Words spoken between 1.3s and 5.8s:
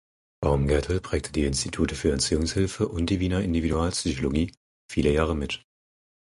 die Institute für Erziehungshilfe und die Wiener Individualpsychologie viele Jahre mit.